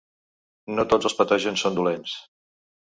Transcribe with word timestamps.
No 0.79 0.87
tots 0.95 1.11
els 1.11 1.17
patògens 1.21 1.67
són 1.67 1.79
dolents. 1.81 2.19